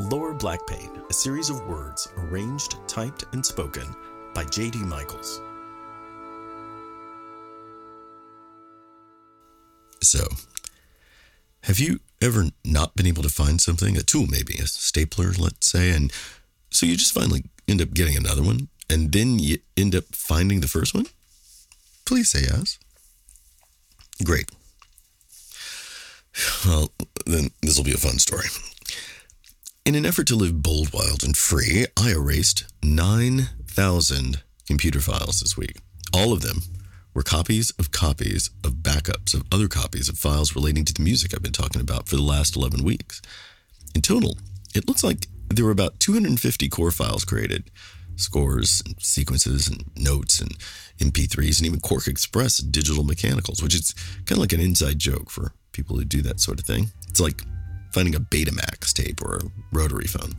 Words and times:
Lower 0.00 0.34
Blackpain, 0.34 1.08
a 1.08 1.12
series 1.12 1.50
of 1.50 1.64
words 1.68 2.08
arranged, 2.16 2.76
typed, 2.88 3.26
and 3.32 3.46
spoken 3.46 3.86
by 4.34 4.44
J.D. 4.44 4.80
Michaels. 4.80 5.40
So, 10.02 10.26
have 11.62 11.78
you 11.78 12.00
ever 12.20 12.46
not 12.64 12.96
been 12.96 13.06
able 13.06 13.22
to 13.22 13.28
find 13.28 13.60
something, 13.60 13.96
a 13.96 14.02
tool 14.02 14.26
maybe, 14.26 14.54
a 14.54 14.66
stapler, 14.66 15.30
let's 15.38 15.70
say, 15.70 15.90
and 15.90 16.12
so 16.70 16.86
you 16.86 16.96
just 16.96 17.14
finally 17.14 17.44
end 17.68 17.80
up 17.80 17.94
getting 17.94 18.16
another 18.16 18.42
one, 18.42 18.68
and 18.90 19.12
then 19.12 19.38
you 19.38 19.58
end 19.76 19.94
up 19.94 20.04
finding 20.10 20.60
the 20.60 20.66
first 20.66 20.92
one? 20.92 21.06
Please 22.04 22.32
say 22.32 22.40
yes. 22.40 22.80
Great. 24.24 24.50
Well, 26.66 26.90
then 27.26 27.50
this 27.62 27.76
will 27.76 27.84
be 27.84 27.94
a 27.94 27.96
fun 27.96 28.18
story. 28.18 28.48
In 29.86 29.94
an 29.94 30.06
effort 30.06 30.26
to 30.28 30.34
live 30.34 30.62
bold, 30.62 30.94
wild, 30.94 31.22
and 31.22 31.36
free, 31.36 31.84
I 31.94 32.12
erased 32.12 32.64
9,000 32.82 34.42
computer 34.66 34.98
files 34.98 35.40
this 35.40 35.58
week. 35.58 35.76
All 36.10 36.32
of 36.32 36.40
them 36.40 36.62
were 37.12 37.22
copies 37.22 37.70
of 37.78 37.90
copies 37.90 38.48
of 38.64 38.76
backups 38.76 39.34
of 39.34 39.44
other 39.52 39.68
copies 39.68 40.08
of 40.08 40.16
files 40.16 40.56
relating 40.56 40.86
to 40.86 40.94
the 40.94 41.02
music 41.02 41.34
I've 41.34 41.42
been 41.42 41.52
talking 41.52 41.82
about 41.82 42.08
for 42.08 42.16
the 42.16 42.22
last 42.22 42.56
11 42.56 42.82
weeks. 42.82 43.20
In 43.94 44.00
total, 44.00 44.38
it 44.74 44.88
looks 44.88 45.04
like 45.04 45.26
there 45.52 45.66
were 45.66 45.70
about 45.70 46.00
250 46.00 46.66
core 46.70 46.90
files 46.90 47.26
created 47.26 47.70
scores, 48.16 48.82
and 48.86 48.94
sequences, 49.02 49.68
and 49.68 49.84
notes, 49.98 50.40
and 50.40 50.56
MP3s, 50.98 51.58
and 51.58 51.66
even 51.66 51.80
QuarkXPress 51.80 52.70
digital 52.70 53.04
mechanicals, 53.04 53.62
which 53.62 53.74
is 53.74 53.92
kind 54.24 54.32
of 54.32 54.38
like 54.38 54.54
an 54.54 54.60
inside 54.60 54.98
joke 54.98 55.28
for 55.28 55.52
people 55.72 55.96
who 55.96 56.04
do 56.04 56.22
that 56.22 56.40
sort 56.40 56.58
of 56.58 56.64
thing. 56.64 56.90
It's 57.08 57.20
like 57.20 57.42
finding 57.94 58.16
a 58.16 58.20
Betamax 58.20 58.92
tape 58.92 59.22
or 59.22 59.36
a 59.36 59.40
rotary 59.72 60.06
phone. 60.06 60.34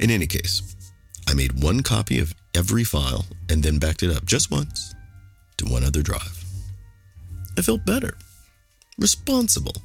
In 0.00 0.10
any 0.10 0.26
case, 0.26 0.74
I 1.28 1.34
made 1.34 1.62
one 1.62 1.82
copy 1.82 2.18
of 2.18 2.34
every 2.54 2.84
file 2.84 3.26
and 3.50 3.62
then 3.62 3.78
backed 3.78 4.02
it 4.02 4.16
up 4.16 4.24
just 4.24 4.50
once 4.50 4.94
to 5.58 5.66
one 5.66 5.84
other 5.84 6.02
drive. 6.02 6.42
I 7.58 7.62
felt 7.62 7.84
better, 7.84 8.16
responsible. 8.98 9.76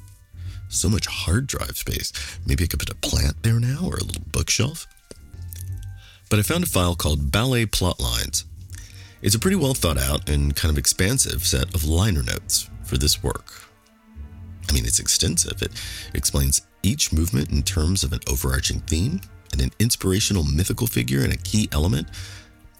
So 0.70 0.88
much 0.88 1.06
hard 1.06 1.46
drive 1.46 1.76
space. 1.76 2.12
Maybe 2.46 2.64
I 2.64 2.66
could 2.66 2.80
put 2.80 2.90
a 2.90 2.94
plant 2.94 3.42
there 3.42 3.60
now 3.60 3.80
or 3.84 3.96
a 3.96 4.04
little 4.04 4.24
bookshelf. 4.32 4.86
But 6.30 6.38
I 6.38 6.42
found 6.42 6.64
a 6.64 6.66
file 6.66 6.94
called 6.94 7.30
Ballet 7.30 7.66
Plotlines. 7.66 8.44
It's 9.20 9.34
a 9.34 9.38
pretty 9.38 9.56
well 9.56 9.74
thought 9.74 9.98
out 9.98 10.30
and 10.30 10.56
kind 10.56 10.72
of 10.72 10.78
expansive 10.78 11.46
set 11.46 11.74
of 11.74 11.84
liner 11.84 12.22
notes 12.22 12.70
for 12.84 12.96
this 12.96 13.22
work. 13.22 13.71
I 14.72 14.74
mean, 14.74 14.86
it's 14.86 15.00
extensive. 15.00 15.60
It 15.60 15.70
explains 16.14 16.62
each 16.82 17.12
movement 17.12 17.52
in 17.52 17.62
terms 17.62 18.02
of 18.02 18.14
an 18.14 18.20
overarching 18.26 18.80
theme 18.80 19.20
and 19.52 19.60
an 19.60 19.70
inspirational 19.78 20.44
mythical 20.44 20.86
figure 20.86 21.22
and 21.22 21.32
a 21.32 21.36
key 21.36 21.68
element. 21.72 22.08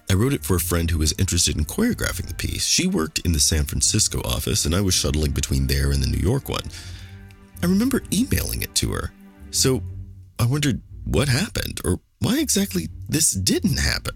I 0.09 0.15
wrote 0.15 0.33
it 0.33 0.43
for 0.43 0.55
a 0.55 0.59
friend 0.59 0.89
who 0.89 0.97
was 0.97 1.13
interested 1.19 1.55
in 1.55 1.65
choreographing 1.65 2.27
the 2.27 2.33
piece. 2.33 2.65
She 2.65 2.87
worked 2.87 3.19
in 3.19 3.31
the 3.31 3.39
San 3.39 3.65
Francisco 3.65 4.21
office, 4.21 4.65
and 4.65 4.73
I 4.73 4.81
was 4.81 4.95
shuttling 4.95 5.33
between 5.33 5.67
there 5.67 5.91
and 5.91 6.01
the 6.01 6.07
New 6.07 6.17
York 6.17 6.49
one. 6.49 6.63
I 7.61 7.67
remember 7.67 8.01
emailing 8.11 8.63
it 8.63 8.73
to 8.75 8.91
her. 8.93 9.11
So 9.51 9.83
I 10.39 10.47
wondered 10.47 10.81
what 11.05 11.27
happened 11.27 11.79
or 11.85 11.99
why 12.17 12.39
exactly 12.39 12.89
this 13.07 13.33
didn't 13.33 13.77
happen. 13.77 14.15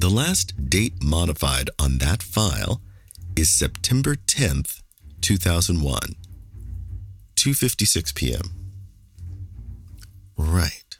The 0.00 0.10
last 0.10 0.68
date 0.68 1.02
modified 1.02 1.70
on 1.78 1.96
that 1.98 2.22
file 2.22 2.82
is 3.34 3.50
September 3.50 4.16
10th, 4.16 4.82
2001, 5.20 6.14
2:56 7.36 8.14
p.m. 8.14 8.42
Right. 10.36 10.96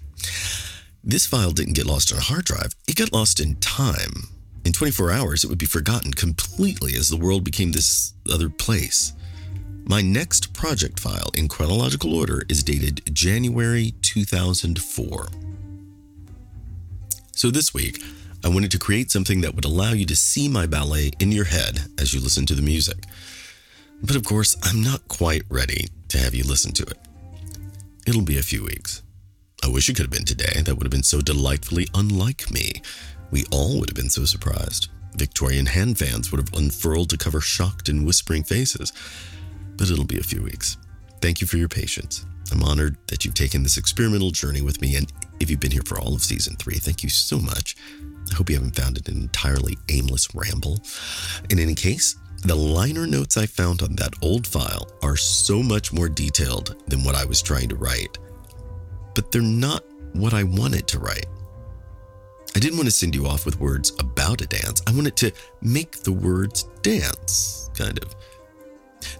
This 1.04 1.26
file 1.26 1.52
didn't 1.52 1.74
get 1.74 1.86
lost 1.86 2.12
on 2.12 2.18
a 2.18 2.22
hard 2.22 2.44
drive. 2.44 2.74
It 2.88 2.96
got 2.96 3.12
lost 3.12 3.38
in 3.38 3.56
time. 3.56 4.28
In 4.64 4.72
24 4.72 5.12
hours, 5.12 5.44
it 5.44 5.48
would 5.48 5.58
be 5.58 5.66
forgotten 5.66 6.12
completely 6.12 6.94
as 6.96 7.08
the 7.08 7.16
world 7.16 7.44
became 7.44 7.70
this 7.70 8.14
other 8.32 8.48
place. 8.48 9.12
My 9.84 10.02
next 10.02 10.52
project 10.52 10.98
file 10.98 11.30
in 11.36 11.46
chronological 11.46 12.12
order 12.12 12.42
is 12.48 12.64
dated 12.64 13.14
January 13.14 13.94
2004. 14.02 15.28
So 17.30 17.50
this 17.52 17.72
week, 17.72 18.02
I 18.44 18.48
wanted 18.48 18.72
to 18.72 18.78
create 18.78 19.12
something 19.12 19.42
that 19.42 19.54
would 19.54 19.64
allow 19.64 19.92
you 19.92 20.06
to 20.06 20.16
see 20.16 20.48
my 20.48 20.66
ballet 20.66 21.12
in 21.20 21.30
your 21.30 21.44
head 21.44 21.82
as 22.00 22.12
you 22.12 22.20
listen 22.20 22.46
to 22.46 22.54
the 22.54 22.62
music. 22.62 23.04
But 24.02 24.16
of 24.16 24.24
course, 24.24 24.56
I'm 24.62 24.82
not 24.82 25.08
quite 25.08 25.42
ready 25.48 25.88
to 26.08 26.18
have 26.18 26.34
you 26.34 26.44
listen 26.44 26.72
to 26.72 26.82
it. 26.84 26.98
It'll 28.06 28.22
be 28.22 28.38
a 28.38 28.42
few 28.42 28.64
weeks. 28.64 29.02
I 29.64 29.68
wish 29.68 29.88
it 29.88 29.96
could 29.96 30.04
have 30.04 30.10
been 30.10 30.24
today. 30.24 30.62
That 30.62 30.76
would 30.76 30.84
have 30.84 30.92
been 30.92 31.02
so 31.02 31.20
delightfully 31.20 31.88
unlike 31.94 32.50
me. 32.50 32.82
We 33.30 33.44
all 33.50 33.80
would 33.80 33.88
have 33.88 33.96
been 33.96 34.10
so 34.10 34.24
surprised. 34.24 34.88
Victorian 35.16 35.66
hand 35.66 35.98
fans 35.98 36.30
would 36.30 36.38
have 36.38 36.54
unfurled 36.54 37.10
to 37.10 37.16
cover 37.16 37.40
shocked 37.40 37.88
and 37.88 38.06
whispering 38.06 38.44
faces. 38.44 38.92
But 39.76 39.90
it'll 39.90 40.04
be 40.04 40.18
a 40.18 40.22
few 40.22 40.42
weeks. 40.42 40.76
Thank 41.20 41.40
you 41.40 41.46
for 41.46 41.56
your 41.56 41.68
patience. 41.68 42.24
I'm 42.52 42.62
honored 42.62 42.96
that 43.08 43.24
you've 43.24 43.34
taken 43.34 43.62
this 43.62 43.76
experimental 43.76 44.30
journey 44.30 44.60
with 44.60 44.80
me, 44.80 44.94
and 44.94 45.12
if 45.40 45.50
you've 45.50 45.58
been 45.58 45.72
here 45.72 45.82
for 45.84 45.98
all 45.98 46.14
of 46.14 46.22
season 46.22 46.54
three, 46.56 46.76
thank 46.76 47.02
you 47.02 47.08
so 47.08 47.38
much. 47.38 47.76
I 48.30 48.34
hope 48.34 48.48
you 48.48 48.56
haven't 48.56 48.76
found 48.76 48.98
it 48.98 49.08
an 49.08 49.16
entirely 49.16 49.76
aimless 49.88 50.32
ramble. 50.34 50.78
In 51.50 51.58
any 51.58 51.74
case, 51.74 52.16
the 52.50 52.54
liner 52.54 53.06
notes 53.06 53.36
I 53.36 53.46
found 53.46 53.82
on 53.82 53.96
that 53.96 54.14
old 54.22 54.46
file 54.46 54.86
are 55.02 55.16
so 55.16 55.62
much 55.62 55.92
more 55.92 56.08
detailed 56.08 56.76
than 56.86 57.02
what 57.02 57.14
I 57.14 57.24
was 57.24 57.42
trying 57.42 57.68
to 57.70 57.76
write. 57.76 58.18
But 59.14 59.32
they're 59.32 59.42
not 59.42 59.84
what 60.12 60.34
I 60.34 60.44
wanted 60.44 60.86
to 60.88 60.98
write. 60.98 61.26
I 62.54 62.58
didn't 62.58 62.76
want 62.76 62.86
to 62.86 62.92
send 62.92 63.14
you 63.14 63.26
off 63.26 63.46
with 63.46 63.58
words 63.58 63.92
about 63.98 64.42
a 64.42 64.46
dance. 64.46 64.82
I 64.86 64.92
wanted 64.92 65.16
to 65.16 65.32
make 65.60 65.98
the 65.98 66.12
words 66.12 66.64
dance, 66.82 67.70
kind 67.74 67.98
of. 68.02 68.14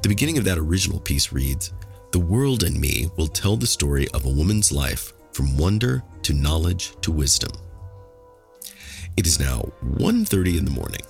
The 0.03 0.09
beginning 0.09 0.39
of 0.39 0.45
that 0.45 0.59
original 0.59 1.01
piece 1.01 1.33
reads 1.33 1.73
The 2.13 2.19
world 2.19 2.63
and 2.63 2.81
me 2.81 3.11
will 3.17 3.29
tell 3.29 3.57
the 3.57 3.67
story 3.67 4.07
of 4.15 4.25
a 4.25 4.31
woman's 4.31 4.73
life 4.73 5.13
from 5.33 5.57
wonder 5.57 6.03
to 6.23 6.33
knowledge 6.33 6.93
to 7.01 7.11
wisdom. 7.13 7.53
It 9.17 9.27
is 9.27 9.41
now 9.41 9.73
1:30 9.83 10.59
in 10.59 10.65
the 10.65 10.71
morning. 10.71 11.03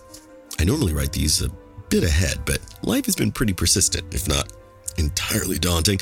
I 0.59 0.65
normally 0.65 0.95
write 0.95 1.13
these 1.13 1.43
bit 1.89 2.05
ahead, 2.05 2.39
but 2.45 2.59
life 2.83 3.07
has 3.07 3.17
been 3.17 3.33
pretty 3.33 3.53
persistent, 3.53 4.15
if 4.15 4.29
not 4.29 4.53
entirely 4.99 5.59
daunting. 5.59 5.99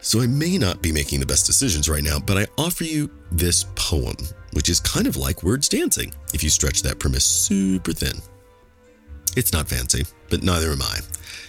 So 0.00 0.20
I 0.20 0.26
may 0.26 0.58
not 0.58 0.82
be 0.82 0.92
making 0.92 1.20
the 1.20 1.26
best 1.26 1.46
decisions 1.46 1.88
right 1.88 2.02
now, 2.02 2.18
but 2.18 2.36
I 2.36 2.46
offer 2.58 2.84
you 2.84 3.10
this 3.32 3.64
poem, 3.74 4.16
which 4.52 4.68
is 4.68 4.80
kind 4.80 5.06
of 5.06 5.16
like 5.16 5.42
words 5.42 5.68
dancing 5.68 6.12
if 6.34 6.44
you 6.44 6.50
stretch 6.50 6.82
that 6.82 6.98
premise 6.98 7.24
super 7.24 7.92
thin. 7.92 8.20
It's 9.36 9.52
not 9.52 9.68
fancy, 9.68 10.04
but 10.30 10.42
neither 10.42 10.70
am 10.70 10.82
I. 10.82 10.98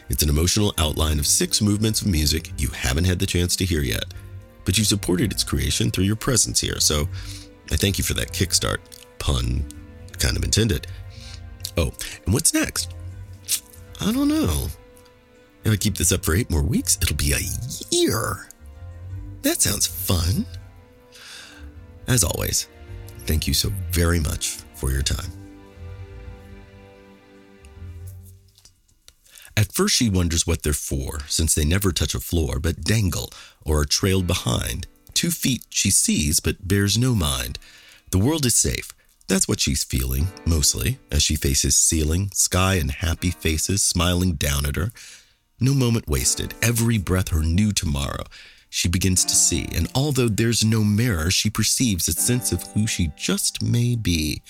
It's 0.10 0.24
an 0.24 0.30
emotional 0.30 0.74
outline 0.78 1.20
of 1.20 1.28
six 1.28 1.62
movements 1.62 2.02
of 2.02 2.08
music 2.08 2.52
you 2.58 2.70
haven't 2.70 3.06
had 3.06 3.20
the 3.20 3.26
chance 3.26 3.56
to 3.58 3.66
hear 3.66 3.82
yet, 3.82 4.06
but 4.64 4.78
you 4.78 4.84
supported 4.84 5.32
its 5.32 5.44
creation 5.44 5.92
through 5.92 6.06
your 6.06 6.16
presence 6.16 6.62
here, 6.62 6.80
so 6.80 7.08
I 7.72 7.76
thank 7.76 7.98
you 7.98 8.04
for 8.04 8.14
that 8.14 8.32
kickstart. 8.32 8.78
Pun 9.20 9.66
kind 10.18 10.38
of 10.38 10.44
intended. 10.44 10.88
Oh, 11.78 11.92
and 12.26 12.34
what's 12.34 12.54
next? 12.54 12.94
I 14.02 14.12
don't 14.12 14.28
know. 14.28 14.68
If 15.64 15.72
I 15.72 15.76
keep 15.78 15.98
this 15.98 16.12
up 16.12 16.24
for 16.24 16.36
eight 16.36 16.50
more 16.52 16.62
weeks, 16.62 16.98
it'll 17.02 17.16
be 17.16 17.34
a 17.34 17.40
year. 17.90 18.48
That 19.42 19.62
sounds 19.62 19.88
fun. 19.88 20.46
As 22.08 22.24
always, 22.24 22.68
thank 23.26 23.48
you 23.48 23.54
so 23.54 23.72
very 23.92 24.20
much 24.20 24.58
for 24.76 24.92
your 24.92 25.02
time. 25.02 25.32
At 29.58 29.72
first, 29.72 29.96
she 29.96 30.10
wonders 30.10 30.46
what 30.46 30.64
they're 30.64 30.74
for, 30.74 31.22
since 31.28 31.56
they 31.56 31.64
never 31.64 31.92
touch 31.92 32.14
a 32.14 32.20
floor 32.20 32.60
but 32.60 32.84
dangle 32.84 33.32
or 33.64 33.82
are 33.82 33.86
trailed 33.86 34.28
behind. 34.28 34.88
Two 35.14 35.32
feet 35.32 35.64
she 35.70 35.90
sees 35.90 36.40
but 36.40 36.68
bears 36.68 36.98
no 36.98 37.16
mind. 37.16 37.58
The 38.12 38.20
world 38.20 38.46
is 38.46 38.58
safe. 38.58 38.92
That's 39.28 39.48
what 39.48 39.60
she's 39.60 39.84
feeling, 39.84 40.28
mostly, 40.46 41.00
as 41.12 41.24
she 41.24 41.36
faces 41.36 41.76
ceiling, 41.76 42.30
sky, 42.34 42.76
and 42.76 42.92
happy 42.92 43.32
faces 43.32 43.82
smiling 43.82 44.34
down 44.34 44.66
at 44.66 44.76
her. 44.76 44.92
No 45.60 45.74
moment 45.74 46.08
wasted, 46.08 46.54
every 46.62 46.98
breath 46.98 47.30
her 47.30 47.42
new 47.42 47.72
tomorrow. 47.72 48.26
She 48.70 48.88
begins 48.90 49.24
to 49.26 49.36
see, 49.36 49.68
and 49.74 49.90
although 49.96 50.28
there's 50.28 50.64
no 50.64 50.84
mirror, 50.84 51.32
she 51.32 51.50
perceives 51.50 52.08
a 52.08 52.12
sense 52.12 52.52
of 52.52 52.64
who 52.74 52.86
she 52.86 53.12
just 53.16 53.64
may 53.64 53.96
be. 53.96 54.42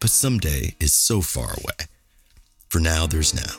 But 0.00 0.10
someday 0.10 0.74
is 0.80 0.94
so 0.94 1.20
far 1.20 1.52
away. 1.52 1.86
For 2.68 2.80
now, 2.80 3.06
there's 3.06 3.34
now. 3.34 3.56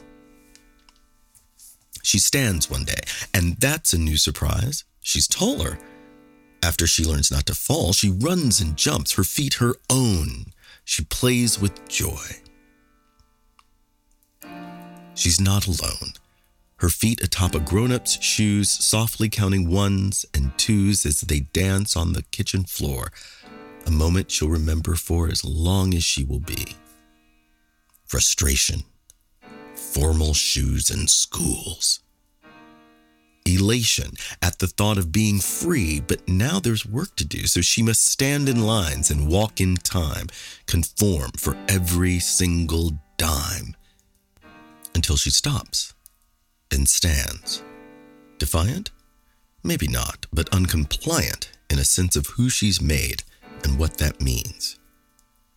She 2.02 2.18
stands 2.18 2.70
one 2.70 2.84
day, 2.84 3.02
and 3.34 3.58
that's 3.58 3.94
a 3.94 3.98
new 3.98 4.18
surprise. 4.18 4.84
She's 5.02 5.28
taller. 5.28 5.78
After 6.64 6.88
she 6.88 7.04
learns 7.04 7.32
not 7.32 7.46
to 7.48 7.56
fall, 7.56 7.94
she 7.94 8.10
runs 8.10 8.62
and 8.62 8.78
jumps, 8.78 9.14
her 9.14 9.24
feet 9.24 9.56
her 9.56 9.76
own. 9.90 10.54
She 10.84 11.04
plays 11.04 11.60
with 11.60 11.88
joy. 11.88 12.42
She's 15.16 15.40
not 15.42 15.68
alone. 15.68 16.14
her 16.78 16.90
feet 16.90 17.22
atop 17.24 17.54
a 17.54 17.60
grown 17.60 17.92
up's 17.92 18.20
shoes, 18.24 18.70
softly 18.70 19.30
counting 19.30 19.70
ones 19.70 20.26
and 20.34 20.58
twos 20.58 21.06
as 21.06 21.22
they 21.22 21.42
dance 21.42 21.96
on 21.96 22.14
the 22.14 22.24
kitchen 22.32 22.64
floor. 22.64 23.12
A 23.86 23.92
moment 23.92 24.32
she'll 24.32 24.50
remember 24.50 24.96
for 24.96 25.28
as 25.30 25.46
long 25.46 25.94
as 25.94 26.04
she 26.04 26.24
will 26.24 26.40
be. 26.40 26.76
Frustration, 28.08 28.84
formal 29.76 30.34
shoes 30.34 30.90
and 30.90 31.10
schools. 31.10 32.01
Elation 33.56 34.14
at 34.42 34.60
the 34.60 34.68
thought 34.68 34.98
of 34.98 35.12
being 35.12 35.40
free, 35.40 36.00
but 36.00 36.28
now 36.28 36.60
there's 36.60 36.86
work 36.86 37.16
to 37.18 37.26
do, 37.26 37.48
so 37.48 37.62
she 37.62 37.82
must 37.82 38.06
stand 38.06 38.48
in 38.48 38.66
lines 38.66 39.12
and 39.12 39.28
walk 39.28 39.60
in 39.60 39.76
time, 39.76 40.28
conform 40.68 41.32
for 41.38 41.58
every 41.68 42.20
single 42.20 42.92
dime 43.18 43.76
until 44.96 45.18
she 45.18 45.30
stops 45.30 45.94
and 46.72 46.88
stands. 46.88 47.64
Defiant? 48.38 48.92
Maybe 49.64 49.88
not, 49.88 50.26
but 50.34 50.50
uncompliant 50.52 51.50
in 51.70 51.80
a 51.80 51.86
sense 51.86 52.16
of 52.16 52.28
who 52.28 52.50
she's 52.50 52.82
made 52.82 53.24
and 53.64 53.78
what 53.78 53.98
that 53.98 54.22
means. 54.22 54.80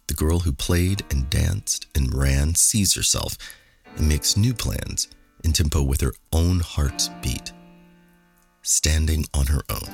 The 0.06 0.14
girl 0.14 0.40
who 0.40 0.52
played 0.52 1.02
and 1.10 1.30
danced 1.30 1.86
and 1.94 2.14
ran 2.14 2.54
sees 2.54 2.94
herself 2.94 3.38
and 3.96 4.08
makes 4.08 4.36
new 4.36 4.52
plans 4.52 5.08
in 5.42 5.52
tempo 5.52 5.82
with 5.82 6.00
her 6.02 6.12
own 6.32 6.60
heart's 6.60 7.08
beat, 7.22 7.52
standing 8.64 9.26
on 9.34 9.46
her 9.46 9.60
own. 9.68 9.88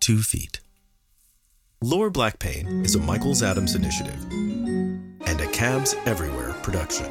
Two 0.00 0.22
feet. 0.22 0.60
Lower 1.82 2.10
Black 2.10 2.38
Pain 2.38 2.84
is 2.84 2.94
a 2.94 2.98
Michaels 2.98 3.42
Adams 3.42 3.74
initiative 3.74 4.20
and 4.32 5.40
a 5.40 5.46
Cabs 5.52 5.94
Everywhere 6.06 6.54
production. 6.62 7.06